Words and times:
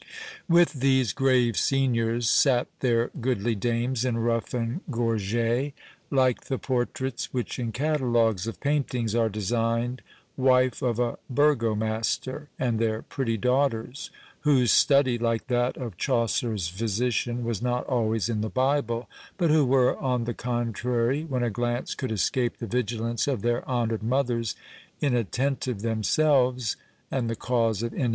With 0.49 0.73
these 0.73 1.13
grave 1.13 1.55
seniors 1.55 2.27
sate 2.27 2.65
their 2.79 3.11
goodly 3.21 3.53
dames 3.53 4.03
in 4.03 4.17
ruff 4.17 4.51
and 4.51 4.81
gorget, 4.89 5.75
like 6.09 6.45
the 6.45 6.57
portraits 6.57 7.31
which 7.31 7.59
in 7.59 7.71
catalogues 7.71 8.47
of 8.47 8.59
paintings 8.59 9.13
are 9.13 9.29
designed 9.29 10.01
"wife 10.35 10.81
of 10.81 10.97
a 10.97 11.19
burgomaster;" 11.29 12.49
and 12.57 12.79
their 12.79 13.03
pretty 13.03 13.37
daughters, 13.37 14.09
whose 14.39 14.71
study, 14.71 15.19
like 15.19 15.45
that 15.49 15.77
of 15.77 15.97
Chaucer's 15.97 16.67
physician, 16.67 17.43
was 17.45 17.61
not 17.61 17.85
always 17.85 18.27
in 18.27 18.41
the 18.41 18.49
Bible, 18.49 19.07
but 19.37 19.51
who 19.51 19.63
were, 19.67 19.95
on 19.99 20.23
the 20.23 20.33
contrary, 20.33 21.23
when 21.25 21.43
a 21.43 21.51
glance 21.51 21.93
could 21.93 22.11
escape 22.11 22.57
the 22.57 22.65
vigilance 22.65 23.27
of 23.27 23.43
their 23.43 23.63
honoured 23.69 24.01
mothers, 24.01 24.55
inattentive 24.99 25.83
themselves, 25.83 26.75
and 27.11 27.29
the 27.29 27.35
cause 27.35 27.83
of 27.83 27.91
inattention 27.93 27.99
in 28.01 28.01
others. 28.05 28.09